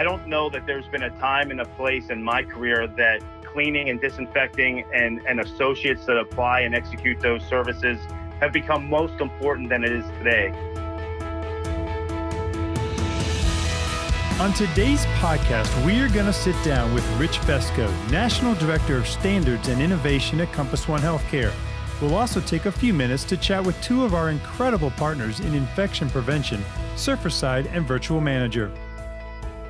I 0.00 0.02
don't 0.02 0.26
know 0.26 0.48
that 0.48 0.64
there's 0.64 0.88
been 0.88 1.02
a 1.02 1.10
time 1.18 1.50
and 1.50 1.60
a 1.60 1.66
place 1.66 2.08
in 2.08 2.22
my 2.22 2.42
career 2.42 2.86
that 2.86 3.20
cleaning 3.44 3.90
and 3.90 4.00
disinfecting 4.00 4.82
and, 4.94 5.20
and 5.28 5.40
associates 5.40 6.06
that 6.06 6.16
apply 6.16 6.60
and 6.60 6.74
execute 6.74 7.20
those 7.20 7.44
services 7.44 7.98
have 8.40 8.50
become 8.50 8.88
most 8.88 9.20
important 9.20 9.68
than 9.68 9.84
it 9.84 9.92
is 9.92 10.06
today. 10.16 10.48
On 14.40 14.54
today's 14.54 15.04
podcast, 15.20 15.84
we 15.84 16.00
are 16.00 16.08
going 16.08 16.24
to 16.24 16.32
sit 16.32 16.56
down 16.64 16.94
with 16.94 17.06
Rich 17.18 17.38
Feczko, 17.40 17.86
National 18.10 18.54
Director 18.54 18.96
of 18.96 19.06
Standards 19.06 19.68
and 19.68 19.82
Innovation 19.82 20.40
at 20.40 20.50
Compass 20.54 20.88
One 20.88 21.02
Healthcare. 21.02 21.52
We'll 22.00 22.14
also 22.14 22.40
take 22.40 22.64
a 22.64 22.72
few 22.72 22.94
minutes 22.94 23.24
to 23.24 23.36
chat 23.36 23.62
with 23.62 23.78
two 23.82 24.06
of 24.06 24.14
our 24.14 24.30
incredible 24.30 24.92
partners 24.92 25.40
in 25.40 25.52
infection 25.52 26.08
prevention, 26.08 26.64
Surfacide 26.94 27.70
and 27.74 27.86
Virtual 27.86 28.22
Manager. 28.22 28.72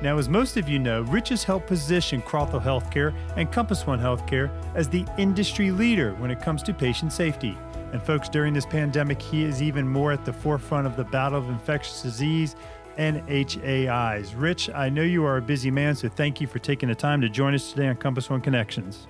Now, 0.01 0.17
as 0.17 0.27
most 0.27 0.57
of 0.57 0.67
you 0.67 0.79
know, 0.79 1.01
Rich 1.03 1.29
has 1.29 1.43
helped 1.43 1.67
position 1.67 2.23
Crothall 2.23 2.63
Healthcare 2.63 3.13
and 3.37 3.51
Compass 3.51 3.85
One 3.85 3.99
Healthcare 3.99 4.49
as 4.73 4.89
the 4.89 5.05
industry 5.19 5.69
leader 5.69 6.15
when 6.15 6.31
it 6.31 6.41
comes 6.41 6.63
to 6.63 6.73
patient 6.73 7.13
safety. 7.13 7.55
And 7.93 8.01
folks, 8.01 8.27
during 8.27 8.53
this 8.53 8.65
pandemic, 8.65 9.21
he 9.21 9.43
is 9.43 9.61
even 9.61 9.87
more 9.87 10.11
at 10.11 10.25
the 10.25 10.33
forefront 10.33 10.87
of 10.87 10.95
the 10.95 11.03
battle 11.03 11.37
of 11.37 11.49
infectious 11.49 12.01
disease 12.01 12.55
and 12.97 13.21
HAIs. 13.29 14.33
Rich, 14.33 14.71
I 14.71 14.89
know 14.89 15.03
you 15.03 15.23
are 15.23 15.37
a 15.37 15.41
busy 15.41 15.69
man, 15.69 15.95
so 15.95 16.09
thank 16.09 16.41
you 16.41 16.47
for 16.47 16.57
taking 16.59 16.89
the 16.89 16.95
time 16.95 17.21
to 17.21 17.29
join 17.29 17.53
us 17.53 17.71
today 17.71 17.87
on 17.87 17.97
Compass 17.97 18.29
One 18.29 18.41
Connections. 18.41 19.07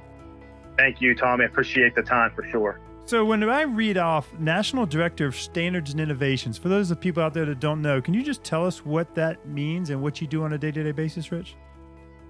Thank 0.77 0.99
you, 0.99 1.15
Tom. 1.15 1.39
I 1.39 1.45
appreciate 1.45 1.95
the 1.95 2.03
time 2.03 2.31
for 2.35 2.43
sure. 2.49 2.79
So, 3.05 3.25
when 3.25 3.43
I 3.43 3.63
read 3.63 3.97
off 3.97 4.31
National 4.39 4.85
Director 4.85 5.25
of 5.25 5.35
Standards 5.35 5.91
and 5.91 5.99
Innovations, 5.99 6.57
for 6.57 6.69
those 6.69 6.91
of 6.91 7.01
people 7.01 7.21
out 7.21 7.33
there 7.33 7.45
that 7.45 7.59
don't 7.59 7.81
know, 7.81 8.01
can 8.01 8.13
you 8.13 8.23
just 8.23 8.43
tell 8.43 8.65
us 8.65 8.85
what 8.85 9.13
that 9.15 9.45
means 9.47 9.89
and 9.89 10.01
what 10.01 10.21
you 10.21 10.27
do 10.27 10.43
on 10.43 10.53
a 10.53 10.57
day 10.57 10.71
to 10.71 10.83
day 10.83 10.91
basis, 10.91 11.31
Rich? 11.31 11.55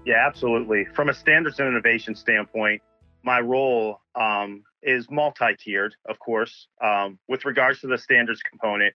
Yeah, 0.04 0.26
absolutely. 0.26 0.86
From 0.94 1.08
a 1.08 1.14
standards 1.14 1.60
and 1.60 1.68
innovation 1.68 2.16
standpoint, 2.16 2.82
my 3.22 3.40
role 3.40 4.00
um, 4.14 4.64
is 4.82 5.08
multi 5.10 5.54
tiered, 5.56 5.94
of 6.08 6.18
course. 6.18 6.66
Um, 6.82 7.18
with 7.28 7.44
regards 7.44 7.80
to 7.80 7.86
the 7.86 7.98
standards 7.98 8.42
component, 8.42 8.94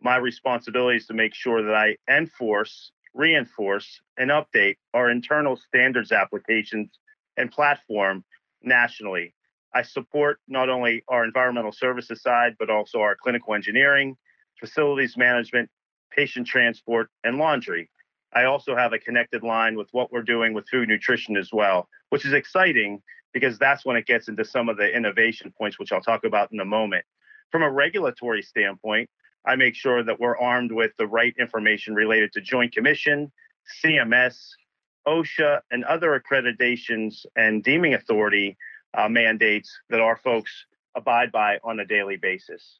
my 0.00 0.16
responsibility 0.16 0.96
is 0.96 1.06
to 1.06 1.14
make 1.14 1.34
sure 1.34 1.62
that 1.62 1.74
I 1.74 1.96
enforce, 2.12 2.90
reinforce, 3.14 4.00
and 4.16 4.30
update 4.30 4.76
our 4.94 5.10
internal 5.10 5.56
standards 5.56 6.10
applications 6.10 6.98
and 7.36 7.52
platform 7.52 8.24
nationally. 8.62 9.34
I 9.74 9.82
support 9.82 10.38
not 10.48 10.68
only 10.68 11.04
our 11.08 11.24
environmental 11.24 11.72
services 11.72 12.22
side, 12.22 12.56
but 12.58 12.70
also 12.70 13.00
our 13.00 13.16
clinical 13.16 13.54
engineering, 13.54 14.16
facilities 14.58 15.16
management, 15.16 15.68
patient 16.10 16.46
transport, 16.46 17.10
and 17.24 17.36
laundry. 17.38 17.90
I 18.34 18.44
also 18.44 18.76
have 18.76 18.92
a 18.92 18.98
connected 18.98 19.42
line 19.42 19.76
with 19.76 19.88
what 19.92 20.12
we're 20.12 20.22
doing 20.22 20.52
with 20.52 20.68
food 20.68 20.88
nutrition 20.88 21.36
as 21.36 21.50
well, 21.52 21.88
which 22.10 22.24
is 22.24 22.32
exciting 22.32 23.02
because 23.32 23.58
that's 23.58 23.84
when 23.84 23.96
it 23.96 24.06
gets 24.06 24.28
into 24.28 24.44
some 24.44 24.68
of 24.68 24.76
the 24.76 24.94
innovation 24.94 25.52
points, 25.56 25.78
which 25.78 25.92
I'll 25.92 26.00
talk 26.00 26.24
about 26.24 26.52
in 26.52 26.60
a 26.60 26.64
moment. 26.64 27.04
From 27.50 27.62
a 27.62 27.70
regulatory 27.70 28.42
standpoint, 28.42 29.08
I 29.46 29.56
make 29.56 29.74
sure 29.74 30.02
that 30.02 30.20
we're 30.20 30.36
armed 30.36 30.72
with 30.72 30.92
the 30.98 31.06
right 31.06 31.34
information 31.38 31.94
related 31.94 32.32
to 32.32 32.40
Joint 32.40 32.72
Commission, 32.72 33.32
CMS, 33.82 34.38
OSHA, 35.06 35.60
and 35.70 35.84
other 35.84 36.20
accreditations 36.20 37.24
and 37.36 37.62
deeming 37.62 37.94
authority 37.94 38.56
uh, 38.94 39.08
mandates 39.08 39.70
that 39.90 40.00
our 40.00 40.16
folks 40.16 40.66
abide 40.96 41.30
by 41.32 41.58
on 41.64 41.80
a 41.80 41.84
daily 41.84 42.16
basis. 42.16 42.78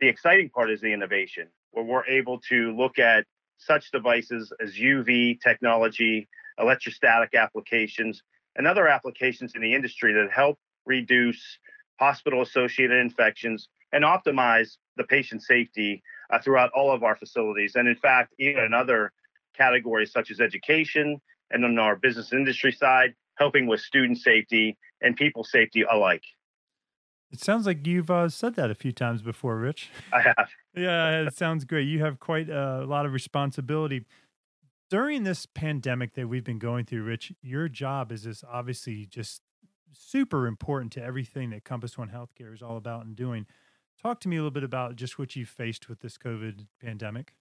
The 0.00 0.08
exciting 0.08 0.50
part 0.50 0.70
is 0.70 0.80
the 0.80 0.92
innovation, 0.92 1.48
where 1.72 1.84
we're 1.84 2.06
able 2.06 2.40
to 2.48 2.74
look 2.76 2.98
at 2.98 3.26
such 3.58 3.90
devices 3.90 4.52
as 4.60 4.74
UV 4.74 5.40
technology, 5.40 6.28
electrostatic 6.58 7.34
applications, 7.34 8.22
and 8.56 8.66
other 8.66 8.88
applications 8.88 9.52
in 9.54 9.60
the 9.62 9.74
industry 9.74 10.12
that 10.14 10.30
help 10.32 10.58
reduce 10.86 11.58
hospital 11.98 12.42
associated 12.42 12.98
infections 12.98 13.68
and 13.92 14.04
optimize 14.04 14.76
the 14.96 15.04
patient 15.04 15.42
safety 15.42 16.02
uh, 16.30 16.38
throughout 16.38 16.70
all 16.74 16.92
of 16.92 17.02
our 17.02 17.16
facilities. 17.16 17.74
And 17.74 17.86
in 17.88 17.96
fact, 17.96 18.32
even 18.38 18.64
in 18.64 18.74
other 18.74 19.12
categories 19.56 20.12
such 20.12 20.30
as 20.30 20.40
education 20.40 21.20
and 21.50 21.64
on 21.64 21.78
our 21.78 21.96
business 21.96 22.32
industry 22.32 22.72
side, 22.72 23.14
helping 23.40 23.66
with 23.66 23.80
student 23.80 24.18
safety 24.18 24.76
and 25.00 25.16
people 25.16 25.42
safety 25.42 25.82
alike. 25.90 26.22
It 27.32 27.40
sounds 27.40 27.66
like 27.66 27.86
you've 27.86 28.10
uh, 28.10 28.28
said 28.28 28.54
that 28.56 28.70
a 28.70 28.74
few 28.74 28.92
times 28.92 29.22
before, 29.22 29.56
Rich. 29.56 29.88
I 30.12 30.20
have. 30.20 30.48
yeah, 30.76 31.22
it 31.22 31.34
sounds 31.34 31.64
great. 31.64 31.88
You 31.88 32.00
have 32.00 32.20
quite 32.20 32.48
a 32.48 32.84
lot 32.84 33.06
of 33.06 33.12
responsibility. 33.12 34.04
During 34.90 35.22
this 35.22 35.46
pandemic 35.46 36.14
that 36.14 36.28
we've 36.28 36.44
been 36.44 36.58
going 36.58 36.84
through, 36.84 37.04
Rich, 37.04 37.32
your 37.40 37.68
job 37.68 38.12
is 38.12 38.24
just 38.24 38.44
obviously 38.50 39.06
just 39.06 39.42
super 39.92 40.46
important 40.46 40.92
to 40.92 41.02
everything 41.02 41.50
that 41.50 41.64
Compass 41.64 41.96
One 41.96 42.08
Healthcare 42.08 42.52
is 42.52 42.62
all 42.62 42.76
about 42.76 43.04
and 43.04 43.14
doing. 43.14 43.46
Talk 44.02 44.20
to 44.20 44.28
me 44.28 44.36
a 44.36 44.40
little 44.40 44.50
bit 44.50 44.64
about 44.64 44.96
just 44.96 45.18
what 45.18 45.36
you 45.36 45.46
faced 45.46 45.88
with 45.88 46.00
this 46.00 46.18
COVID 46.18 46.66
pandemic. 46.82 47.34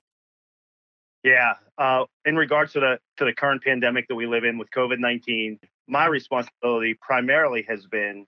Yeah, 1.24 1.56
uh, 1.78 2.06
in 2.26 2.36
regards 2.36 2.74
to 2.74 2.80
the 2.80 3.00
to 3.18 3.26
the 3.26 3.34
current 3.34 3.64
pandemic 3.64 4.08
that 4.08 4.16
we 4.16 4.26
live 4.26 4.44
in 4.44 4.58
with 4.58 4.70
COVID 4.72 5.00
nineteen, 5.00 5.60
my 5.90 6.06
responsibility 6.06 6.94
primarily 7.02 7.66
has 7.68 7.86
been 7.88 8.26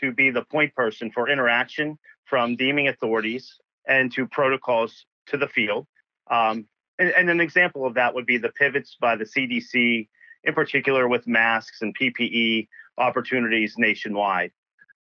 to 0.00 0.12
be 0.12 0.30
the 0.30 0.42
point 0.42 0.74
person 0.74 1.10
for 1.10 1.28
interaction 1.28 1.98
from 2.24 2.56
deeming 2.56 2.88
authorities 2.88 3.58
and 3.86 4.12
to 4.12 4.26
protocols 4.26 5.04
to 5.26 5.36
the 5.36 5.46
field. 5.46 5.86
Um, 6.30 6.66
and, 6.98 7.10
and, 7.10 7.30
an 7.30 7.40
example 7.40 7.86
of 7.86 7.94
that 7.94 8.14
would 8.14 8.26
be 8.26 8.38
the 8.38 8.48
pivots 8.50 8.96
by 9.00 9.16
the 9.16 9.24
CDC, 9.24 10.08
in 10.44 10.54
particular 10.54 11.08
with 11.08 11.26
masks 11.26 11.82
and 11.82 11.96
PPE 11.96 12.68
opportunities 12.98 13.74
nationwide. 13.76 14.52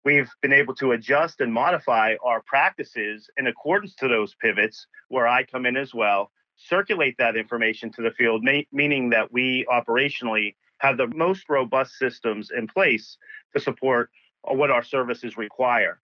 We've 0.04 0.32
been 0.42 0.54
able 0.54 0.74
to 0.76 0.94
adjust 0.94 1.42
and 1.42 1.54
modify 1.54 2.16
our 2.24 2.42
practices 2.42 3.30
in 3.38 3.48
accordance 3.48 3.94
to 3.96 4.08
those 4.08 4.36
pivots, 4.42 4.88
where 5.10 5.28
I 5.28 5.44
come 5.44 5.66
in 5.66 5.78
as 5.78 5.94
well, 5.94 6.32
circulate 6.56 7.18
that 7.20 7.36
information 7.36 7.92
to 7.94 8.02
the 8.02 8.12
field, 8.12 8.44
ma- 8.44 8.62
meaning 8.72 9.12
that 9.12 9.32
we 9.32 9.66
operationally 9.70 10.56
have 10.82 10.98
the 10.98 11.08
most 11.08 11.48
robust 11.48 11.98
systems 11.98 12.50
in 12.56 12.68
place 12.68 13.18
to 13.56 13.62
support 13.62 14.10
uh, 14.50 14.54
what 14.54 14.72
our 14.72 14.84
services 14.84 15.38
require. 15.38 16.02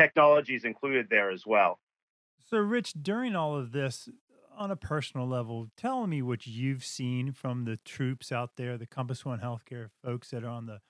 Technology 0.00 0.54
is 0.54 0.64
included 0.64 1.08
there 1.10 1.30
as 1.30 1.44
well. 1.46 1.78
So, 2.40 2.56
Rich, 2.56 2.94
during 3.02 3.36
all 3.36 3.54
of 3.54 3.72
this, 3.72 4.08
on 4.56 4.70
a 4.70 4.76
personal 4.76 5.28
level, 5.28 5.68
tell 5.76 6.06
me 6.06 6.22
what 6.22 6.46
you've 6.46 6.84
seen 6.84 7.32
from 7.32 7.64
the 7.66 7.78
troops 7.84 8.32
out 8.32 8.52
there, 8.56 8.78
the 8.78 8.86
Compass 8.86 9.26
One 9.26 9.40
Healthcare 9.40 9.88
folks 10.02 10.30
that 10.30 10.42
are 10.42 10.48
on 10.48 10.66
the 10.66 10.80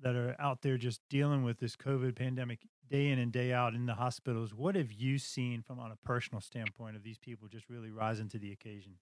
that 0.00 0.14
are 0.14 0.36
out 0.38 0.62
there 0.62 0.78
just 0.78 1.00
dealing 1.10 1.42
with 1.42 1.58
this 1.58 1.74
COVID 1.74 2.14
pandemic 2.14 2.60
day 2.88 3.08
in 3.08 3.18
and 3.18 3.32
day 3.32 3.52
out 3.52 3.74
in 3.74 3.86
the 3.86 3.94
hospitals. 3.94 4.54
What 4.54 4.76
have 4.76 4.92
you 4.92 5.18
seen 5.18 5.60
from 5.60 5.80
on 5.80 5.90
a 5.90 5.96
personal 6.06 6.40
standpoint 6.40 6.94
of 6.94 7.02
these 7.02 7.18
people 7.18 7.48
just 7.48 7.68
really 7.68 7.90
rising 7.90 8.28
to 8.28 8.38
the 8.38 8.52
occasion? 8.52 8.94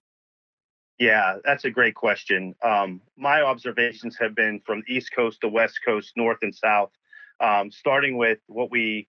Yeah, 0.99 1.37
that's 1.43 1.65
a 1.65 1.69
great 1.69 1.93
question. 1.93 2.55
Um, 2.63 3.01
my 3.15 3.41
observations 3.41 4.17
have 4.19 4.33
been 4.33 4.61
from 4.65 4.83
East 4.87 5.11
Coast 5.15 5.41
to 5.41 5.47
West 5.47 5.79
Coast, 5.85 6.13
North 6.15 6.39
and 6.41 6.53
South, 6.53 6.91
um, 7.39 7.71
starting 7.71 8.17
with 8.17 8.39
what 8.47 8.71
we 8.71 9.07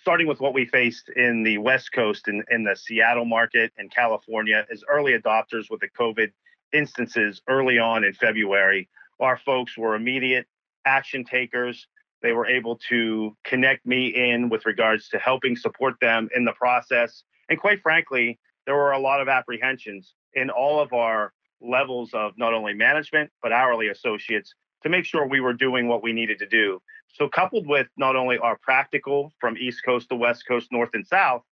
starting 0.00 0.26
with 0.26 0.40
what 0.40 0.54
we 0.54 0.66
faced 0.66 1.08
in 1.16 1.42
the 1.42 1.58
West 1.58 1.92
Coast 1.92 2.28
in, 2.28 2.44
in 2.50 2.62
the 2.64 2.76
Seattle 2.76 3.24
market 3.24 3.72
and 3.76 3.92
California 3.92 4.64
as 4.70 4.84
early 4.88 5.18
adopters 5.18 5.64
with 5.68 5.80
the 5.80 5.88
COVID 5.98 6.30
instances 6.72 7.42
early 7.48 7.78
on 7.78 8.04
in 8.04 8.12
February. 8.12 8.88
Our 9.18 9.36
folks 9.38 9.76
were 9.76 9.96
immediate 9.96 10.46
action 10.84 11.24
takers. 11.24 11.86
They 12.22 12.32
were 12.32 12.46
able 12.46 12.78
to 12.88 13.36
connect 13.44 13.86
me 13.86 14.08
in 14.08 14.48
with 14.48 14.66
regards 14.66 15.08
to 15.08 15.18
helping 15.18 15.56
support 15.56 15.94
them 16.00 16.28
in 16.34 16.44
the 16.44 16.52
process. 16.52 17.24
And 17.48 17.58
quite 17.58 17.82
frankly, 17.82 18.38
there 18.70 18.76
were 18.76 18.92
a 18.92 19.00
lot 19.00 19.20
of 19.20 19.26
apprehensions 19.26 20.14
in 20.32 20.48
all 20.48 20.78
of 20.80 20.92
our 20.92 21.32
levels 21.60 22.14
of 22.14 22.38
not 22.38 22.54
only 22.54 22.72
management, 22.72 23.28
but 23.42 23.50
hourly 23.50 23.88
associates 23.88 24.54
to 24.84 24.88
make 24.88 25.04
sure 25.04 25.26
we 25.26 25.40
were 25.40 25.52
doing 25.52 25.88
what 25.88 26.04
we 26.04 26.12
needed 26.12 26.38
to 26.38 26.46
do. 26.46 26.80
So, 27.08 27.28
coupled 27.28 27.66
with 27.66 27.88
not 27.96 28.14
only 28.14 28.38
our 28.38 28.56
practical 28.62 29.32
from 29.40 29.56
East 29.56 29.82
Coast 29.84 30.08
to 30.10 30.14
West 30.14 30.44
Coast, 30.46 30.68
North 30.70 30.90
and 30.92 31.04
South, 31.04 31.42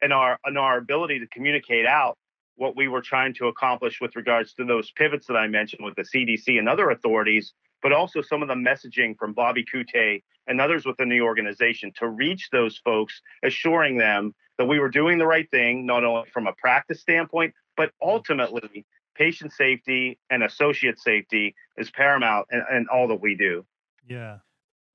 and 0.00 0.14
our, 0.14 0.38
and 0.46 0.56
our 0.56 0.78
ability 0.78 1.18
to 1.18 1.26
communicate 1.26 1.84
out 1.84 2.16
what 2.56 2.74
we 2.74 2.88
were 2.88 3.02
trying 3.02 3.34
to 3.34 3.48
accomplish 3.48 4.00
with 4.00 4.16
regards 4.16 4.54
to 4.54 4.64
those 4.64 4.90
pivots 4.92 5.26
that 5.26 5.36
I 5.36 5.48
mentioned 5.48 5.84
with 5.84 5.96
the 5.96 6.04
CDC 6.04 6.58
and 6.58 6.70
other 6.70 6.88
authorities, 6.88 7.52
but 7.82 7.92
also 7.92 8.22
some 8.22 8.40
of 8.40 8.48
the 8.48 8.54
messaging 8.54 9.14
from 9.18 9.34
Bobby 9.34 9.62
Kutteh 9.62 10.22
and 10.46 10.58
others 10.58 10.86
within 10.86 11.10
the 11.10 11.20
organization 11.20 11.92
to 11.98 12.08
reach 12.08 12.48
those 12.50 12.80
folks, 12.82 13.20
assuring 13.44 13.98
them 13.98 14.34
that 14.62 14.68
we 14.68 14.78
were 14.78 14.88
doing 14.88 15.18
the 15.18 15.26
right 15.26 15.50
thing, 15.50 15.84
not 15.84 16.04
only 16.04 16.30
from 16.32 16.46
a 16.46 16.52
practice 16.52 17.00
standpoint, 17.00 17.52
but 17.76 17.90
ultimately 18.00 18.86
patient 19.16 19.52
safety 19.52 20.20
and 20.30 20.44
associate 20.44 21.00
safety 21.00 21.56
is 21.76 21.90
paramount 21.90 22.46
in, 22.52 22.62
in 22.76 22.86
all 22.86 23.08
that 23.08 23.20
we 23.20 23.34
do. 23.34 23.64
Yeah. 24.06 24.38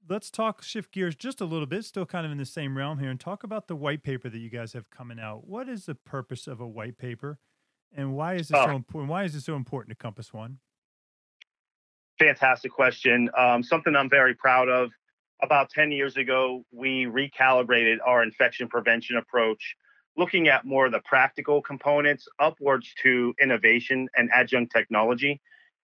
Let's 0.07 0.31
talk 0.31 0.63
shift 0.63 0.93
gears 0.93 1.17
just 1.17 1.41
a 1.41 1.45
little 1.45 1.65
bit, 1.65 1.83
still 1.83 2.05
kind 2.05 2.25
of 2.25 2.31
in 2.31 2.37
the 2.37 2.45
same 2.45 2.77
realm 2.77 2.99
here, 2.99 3.09
and 3.09 3.19
talk 3.19 3.43
about 3.43 3.67
the 3.67 3.75
white 3.75 4.03
paper 4.03 4.29
that 4.29 4.37
you 4.37 4.49
guys 4.49 4.71
have 4.71 4.89
coming 4.89 5.19
out. 5.19 5.45
What 5.45 5.67
is 5.67 5.85
the 5.85 5.95
purpose 5.95 6.47
of 6.47 6.61
a 6.61 6.67
white 6.67 6.97
paper, 6.97 7.37
and 7.93 8.15
why 8.15 8.35
is 8.35 8.49
it 8.49 8.55
oh. 8.55 8.67
so 8.67 8.71
important? 8.73 9.11
Why 9.11 9.25
is 9.25 9.35
it 9.35 9.41
so 9.41 9.57
important 9.57 9.89
to 9.89 10.01
Compass 10.01 10.31
One? 10.31 10.59
Fantastic 12.19 12.71
question. 12.71 13.29
Um, 13.37 13.63
something 13.63 13.97
I'm 13.97 14.09
very 14.09 14.33
proud 14.33 14.69
of. 14.69 14.91
About 15.41 15.69
10 15.69 15.91
years 15.91 16.17
ago, 16.17 16.65
we 16.71 17.05
recalibrated 17.05 17.97
our 18.05 18.23
infection 18.23 18.67
prevention 18.67 19.17
approach, 19.17 19.75
looking 20.15 20.47
at 20.47 20.65
more 20.65 20.87
of 20.87 20.91
the 20.91 21.01
practical 21.05 21.61
components 21.61 22.27
upwards 22.39 22.91
to 23.03 23.35
innovation 23.39 24.07
and 24.15 24.29
adjunct 24.33 24.71
technology. 24.71 25.39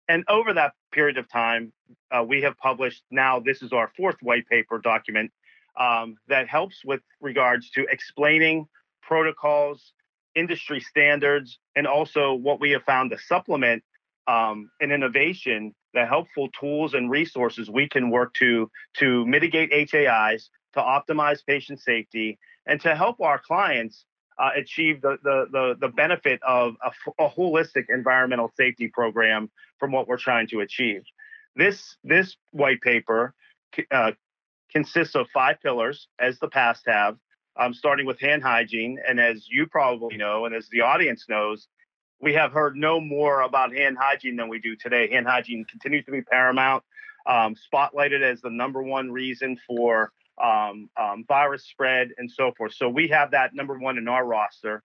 And 0.09 0.25
over 0.29 0.55
that 0.55 0.73
period 0.91 1.19
of 1.19 1.31
time, 1.31 1.73
uh, 2.11 2.25
we 2.27 2.41
have 2.43 2.57
published 2.57 3.03
now, 3.11 3.41
this 3.41 3.63
is 3.63 3.73
our 3.73 3.93
fourth 3.95 4.17
white 4.23 4.47
paper 4.49 4.79
document 4.79 5.31
um, 5.79 6.17
that 6.29 6.49
helps 6.49 6.83
with 6.85 7.01
regards 7.21 7.71
to 7.71 7.87
explaining 7.91 8.67
protocols, 9.03 9.93
industry 10.35 10.81
standards, 10.81 11.59
and 11.77 11.87
also 11.87 12.33
what 12.33 12.59
we 12.59 12.71
have 12.71 12.85
found 12.85 13.11
to 13.11 13.19
supplement 13.19 13.83
um, 14.27 14.71
an 14.81 14.93
innovation, 14.93 15.75
the 15.95 16.07
helpful 16.07 16.49
tools 16.59 16.95
and 16.95 17.11
resources 17.11 17.71
we 17.71 17.89
can 17.89 18.11
work 18.11 18.35
to 18.35 18.71
to 18.99 19.27
mitigate 19.27 19.71
HAIs, 19.73 20.51
to 20.75 20.81
optimize 20.81 21.45
patient 21.47 21.81
safety, 21.81 22.39
and 22.67 22.81
to 22.81 22.95
help 22.95 23.21
our 23.21 23.39
clients 23.39 24.05
uh, 24.39 24.51
achieve 24.57 25.03
the, 25.03 25.19
the, 25.23 25.47
the, 25.53 25.75
the, 25.81 25.89
benefit 25.89 26.41
of 26.43 26.75
a, 26.83 27.25
a, 27.25 27.29
holistic 27.29 27.85
environmental 27.89 28.51
safety 28.57 28.89
program 28.89 29.51
from 29.79 29.93
what 29.93 30.09
we're 30.09 30.17
trying 30.17 30.47
to 30.47 30.61
achieve. 30.61 31.03
This, 31.55 31.97
this 32.03 32.37
white 32.51 32.81
paper 32.81 33.35
uh, 33.91 34.13
consists 34.71 35.15
of 35.15 35.29
five 35.35 35.61
pillars, 35.63 36.09
as 36.19 36.39
the 36.39 36.49
past 36.49 36.85
have, 36.87 37.19
um, 37.61 37.75
starting 37.75 38.07
with 38.07 38.19
hand 38.21 38.43
hygiene. 38.43 38.99
And 39.07 39.21
as 39.21 39.47
you 39.49 39.67
probably 39.67 40.17
know, 40.17 40.47
and 40.47 40.55
as 40.55 40.69
the 40.71 40.81
audience 40.81 41.27
knows, 41.29 41.69
we 42.23 42.33
have 42.35 42.53
heard 42.53 42.77
no 42.77 43.01
more 43.01 43.43
about 43.43 43.75
hand 43.75 43.99
hygiene 44.01 44.37
than 44.37 44.49
we 44.49 44.61
do 44.61 44.77
today. 44.77 45.11
Hand 45.11 45.27
hygiene 45.27 45.65
continues 45.65 46.05
to 46.07 46.13
be 46.13 46.23
paramount, 46.23 46.85
um, 47.27 47.57
spotlighted 47.57 48.23
as 48.23 48.41
the 48.41 48.51
number 48.51 48.83
one 48.83 49.11
reason 49.11 49.59
for 49.67 50.13
um, 50.43 50.89
um, 50.99 51.25
virus 51.27 51.67
spread 51.67 52.11
and 52.17 52.31
so 52.31 52.53
forth. 52.57 52.75
So 52.75 52.89
we 52.89 53.09
have 53.09 53.33
that 53.33 53.55
number 53.55 53.77
one 53.77 53.99
in 53.99 54.09
our 54.09 54.25
roster. 54.25 54.83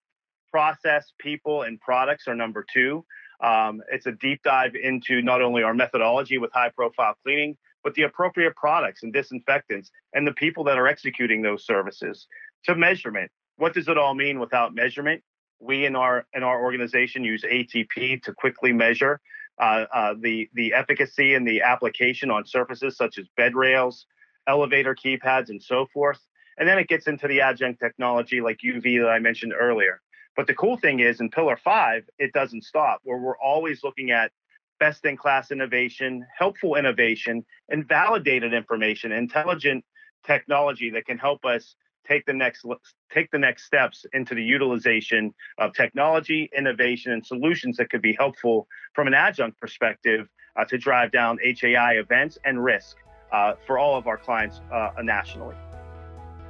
Process, 0.52 1.14
people, 1.20 1.62
and 1.62 1.80
products 1.80 2.28
are 2.28 2.36
number 2.36 2.66
two. 2.74 3.06
Um, 3.44 3.82
it's 3.92 4.08
a 4.08 4.14
deep 4.14 4.42
dive 4.44 4.74
into 4.74 5.22
not 5.22 5.42
only 5.44 5.62
our 5.62 5.76
methodology 5.76 6.40
with 6.40 6.52
high 6.52 6.70
profile 6.70 7.14
cleaning, 7.24 7.56
but 7.84 7.94
the 7.94 8.02
appropriate 8.02 8.56
products 8.56 9.04
and 9.04 9.14
disinfectants 9.14 9.92
and 10.14 10.26
the 10.26 10.34
people 10.34 10.64
that 10.64 10.80
are 10.80 10.88
executing 10.88 11.44
those 11.44 11.66
services. 11.66 12.28
To 12.66 12.76
measurement, 12.76 13.30
what 13.58 13.76
does 13.76 13.88
it 13.88 13.98
all 13.98 14.16
mean 14.16 14.40
without 14.40 14.74
measurement? 14.74 15.22
We 15.60 15.86
in 15.86 15.96
our 15.96 16.26
in 16.34 16.44
our 16.44 16.62
organization 16.62 17.24
use 17.24 17.44
ATP 17.44 18.24
to 18.24 18.34
quickly 18.34 18.74
measure 18.74 19.20
uh, 19.60 19.86
uh, 19.94 20.14
the 20.20 20.50
the 20.54 20.74
efficacy 20.74 21.34
and 21.34 21.48
the 21.48 21.62
application 21.62 22.30
on 22.30 22.46
surfaces 22.46 22.96
such 22.96 23.18
as 23.18 23.26
bed 23.36 23.56
rails, 23.56 24.06
elevator 24.48 24.96
keypads, 24.96 25.50
and 25.50 25.62
so 25.62 25.88
forth. 25.94 26.20
And 26.58 26.68
then 26.68 26.78
it 26.80 26.88
gets 26.88 27.08
into 27.08 27.28
the 27.28 27.42
adjunct 27.42 27.80
technology 27.80 28.42
like 28.42 28.60
UV 28.66 29.02
that 29.02 29.10
I 29.10 29.20
mentioned 29.20 29.54
earlier. 29.58 30.02
But 30.36 30.48
the 30.48 30.54
cool 30.54 30.78
thing 30.78 31.00
is 31.00 31.20
in 31.20 31.30
Pillar 31.30 31.58
Five, 31.58 32.08
it 32.20 32.34
doesn't 32.34 32.64
stop. 32.64 33.02
Where 33.04 33.18
we're 33.18 33.38
always 33.38 33.84
looking 33.84 34.12
at 34.12 34.32
best 34.80 35.06
in 35.06 35.18
class 35.18 35.50
innovation, 35.50 36.26
helpful 36.38 36.76
innovation, 36.76 37.44
and 37.70 37.88
validated 37.88 38.54
information, 38.54 39.12
intelligent 39.12 39.84
technology 40.24 40.92
that 40.92 41.06
can 41.06 41.18
help 41.18 41.46
us 41.46 41.76
take 42.08 42.26
the 42.26 42.34
next 42.34 42.66
take 43.12 43.30
the 43.32 43.38
next 43.38 43.66
steps 43.66 44.06
into 44.14 44.36
the 44.36 44.44
utilization 44.44 45.34
of 45.58 45.74
technology, 45.74 46.50
innovation, 46.58 47.12
and 47.12 47.26
solutions 47.26 47.78
that 47.78 47.90
could 47.90 48.02
be 48.02 48.16
helpful 48.18 48.68
from 48.94 49.08
an 49.08 49.14
adjunct 49.14 49.60
perspective 49.60 50.28
uh, 50.58 50.66
to 50.66 50.78
drive 50.78 51.12
down 51.12 51.38
HAI 51.44 51.94
events 51.94 52.38
and 52.46 52.64
risk 52.64 52.98
uh, 53.32 53.54
for 53.66 53.78
all 53.78 53.98
of 53.98 54.08
our 54.08 54.18
clients 54.18 54.62
uh, 54.72 54.92
nationally. 55.02 55.56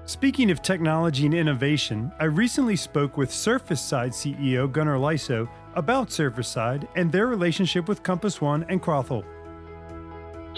Speaking 0.06 0.52
of 0.52 0.62
technology 0.62 1.26
and 1.26 1.34
innovation, 1.34 2.14
I 2.18 2.26
recently 2.26 2.78
spoke 2.78 3.18
with 3.18 3.30
Surfacide 3.30 4.12
CEO 4.12 4.72
Gunnar 4.72 4.98
Lyso 4.98 5.50
about 5.76 6.08
Surfacide 6.08 6.88
and 6.96 7.12
their 7.12 7.28
relationship 7.28 7.90
with 7.90 8.04
Compass 8.04 8.40
One 8.40 8.66
and 8.70 8.82
Crothall. 8.82 9.26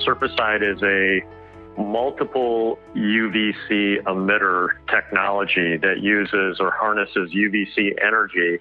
Surfacide 0.05 0.61
is 0.61 0.81
a 0.83 1.38
multiple 1.79 2.77
UVC 2.95 4.03
emitter 4.03 4.69
technology 4.89 5.77
that 5.77 5.99
uses 6.01 6.59
or 6.59 6.71
harnesses 6.71 7.31
UVC 7.31 7.93
energy 8.05 8.59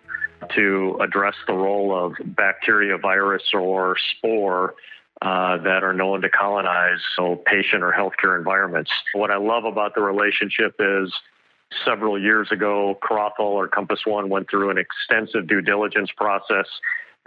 to 0.55 0.99
address 1.03 1.35
the 1.47 1.53
role 1.53 1.95
of 1.95 2.15
bacteria, 2.25 2.97
virus, 2.97 3.43
or 3.53 3.97
spore 4.17 4.75
uh, 5.21 5.57
that 5.59 5.83
are 5.83 5.93
known 5.93 6.23
to 6.23 6.29
colonize 6.29 7.01
so 7.17 7.43
patient 7.45 7.83
or 7.83 7.93
healthcare 7.93 8.39
environments. 8.39 8.91
What 9.15 9.33
I 9.33 9.37
love 9.37 9.65
about 9.65 9.97
the 9.97 10.01
relationship 10.01 10.77
is 10.79 11.13
several 11.85 12.21
years 12.21 12.49
ago, 12.53 12.97
Crothall 13.03 13.41
or 13.41 13.67
Compass 13.67 14.01
One 14.05 14.29
went 14.29 14.49
through 14.49 14.71
an 14.71 14.79
extensive 14.79 15.49
due 15.49 15.61
diligence 15.61 16.11
process 16.17 16.67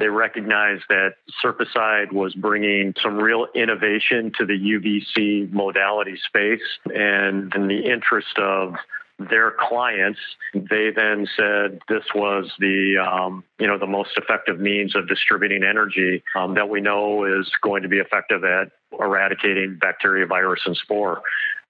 they 0.02 0.08
recognized 0.08 0.84
that 0.90 1.14
Surfacide 1.46 2.12
was 2.12 2.34
bringing 2.34 2.96
some 3.04 3.18
real 3.18 3.46
innovation 3.54 4.32
to 4.40 4.46
the 4.48 4.54
UVC 4.54 5.52
modality 5.52 6.18
space. 6.28 6.60
And 6.86 7.54
in 7.54 7.68
the 7.68 7.86
interest 7.86 8.36
of 8.40 8.74
their 9.20 9.54
clients, 9.60 10.20
they 10.56 10.90
then 10.90 11.28
said 11.38 11.80
this 11.88 12.04
was 12.16 12.52
the 12.58 12.98
um, 12.98 13.44
you 13.60 13.68
know 13.68 13.78
the 13.78 13.86
most 13.86 14.18
effective 14.18 14.60
means 14.60 14.96
of 14.96 15.08
distributing 15.08 15.64
energy 15.64 16.24
um, 16.36 16.56
that 16.56 16.68
we 16.68 16.82
know 16.82 17.26
is 17.26 17.48
going 17.62 17.84
to 17.84 17.88
be 17.88 17.98
effective 17.98 18.44
at 18.44 18.72
eradicating 19.00 19.78
bacteria, 19.80 20.26
virus, 20.26 20.62
and 20.66 20.76
spore. 20.78 21.22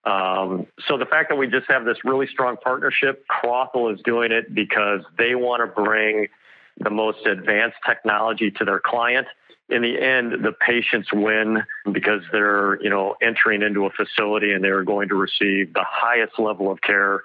Um, 0.06 0.68
so 0.88 0.98
the 0.98 1.06
fact 1.06 1.30
that 1.30 1.36
we 1.36 1.48
just 1.48 1.70
have 1.70 1.84
this 1.84 1.98
really 2.06 2.28
strong 2.28 2.56
partnership, 2.56 3.26
Crothall 3.30 3.94
is 3.94 4.00
doing 4.06 4.32
it 4.32 4.56
because 4.56 5.02
they 5.18 5.36
want 5.36 5.62
to 5.62 5.84
bring 5.84 6.28
the 6.84 6.90
most 6.90 7.26
advanced 7.26 7.78
technology 7.88 8.52
to 8.52 8.66
their 8.66 8.80
client. 8.80 9.28
In 9.70 9.82
the 9.84 10.02
end, 10.02 10.44
the 10.44 10.52
patients 10.52 11.10
win 11.14 11.64
because 11.92 12.22
they're, 12.32 12.82
you 12.84 12.90
know, 12.90 13.16
entering 13.22 13.62
into 13.62 13.86
a 13.86 13.90
facility 13.90 14.52
and 14.52 14.64
they're 14.64 14.84
going 14.84 15.10
to 15.10 15.16
receive 15.16 15.74
the 15.74 15.86
highest 15.88 16.38
level 16.38 16.70
of 16.72 16.82
care. 16.82 17.24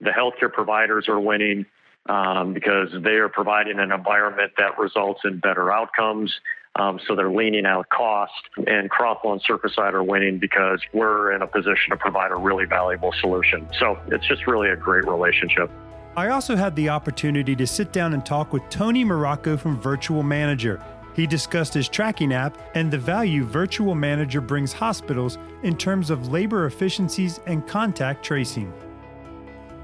The 0.00 0.10
healthcare 0.10 0.52
providers 0.52 1.06
are 1.08 1.20
winning 1.20 1.66
um, 2.08 2.54
because 2.54 2.88
they 3.02 3.16
are 3.16 3.28
providing 3.28 3.78
an 3.78 3.92
environment 3.92 4.52
that 4.56 4.78
results 4.78 5.20
in 5.24 5.38
better 5.38 5.70
outcomes. 5.70 6.32
Um, 6.76 6.98
so 7.06 7.14
they're 7.14 7.30
leaning 7.30 7.66
out 7.66 7.90
cost. 7.90 8.32
And 8.56 8.90
Crothall 8.90 9.32
and 9.32 9.42
Surfacide 9.42 9.92
are 9.92 10.02
winning 10.02 10.38
because 10.38 10.80
we're 10.94 11.32
in 11.32 11.42
a 11.42 11.46
position 11.46 11.90
to 11.90 11.96
provide 11.96 12.30
a 12.30 12.36
really 12.36 12.64
valuable 12.64 13.12
solution. 13.20 13.68
So 13.78 13.98
it's 14.06 14.26
just 14.26 14.46
really 14.46 14.70
a 14.70 14.76
great 14.76 15.04
relationship. 15.04 15.70
I 16.14 16.28
also 16.28 16.56
had 16.56 16.76
the 16.76 16.90
opportunity 16.90 17.56
to 17.56 17.66
sit 17.66 17.90
down 17.90 18.12
and 18.12 18.24
talk 18.24 18.52
with 18.52 18.68
Tony 18.68 19.02
Morocco 19.02 19.56
from 19.56 19.80
Virtual 19.80 20.22
Manager. 20.22 20.78
He 21.16 21.26
discussed 21.26 21.72
his 21.72 21.88
tracking 21.88 22.34
app 22.34 22.58
and 22.74 22.90
the 22.90 22.98
value 22.98 23.44
Virtual 23.44 23.94
Manager 23.94 24.42
brings 24.42 24.74
hospitals 24.74 25.38
in 25.62 25.74
terms 25.74 26.10
of 26.10 26.28
labor 26.28 26.66
efficiencies 26.66 27.40
and 27.46 27.66
contact 27.66 28.22
tracing. 28.22 28.70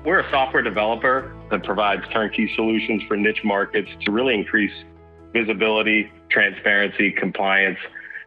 We're 0.05 0.21
a 0.21 0.31
software 0.31 0.63
developer 0.63 1.35
that 1.51 1.65
provides 1.65 2.03
turnkey 2.13 2.53
solutions 2.55 3.03
for 3.09 3.17
niche 3.17 3.43
markets 3.43 3.89
to 4.05 4.11
really 4.13 4.35
increase 4.35 4.73
visibility, 5.33 6.13
transparency, 6.29 7.11
compliance, 7.11 7.79